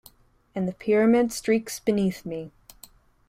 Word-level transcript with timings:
And 0.55 0.67
the 0.67 0.73
pyramid 0.73 1.31
streaks 1.31 1.79
beneath 1.79 2.25
me. 2.25 2.49